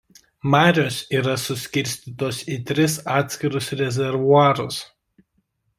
[0.53, 4.83] Marios yra suskirstytos į tris atskirus rezervuarus.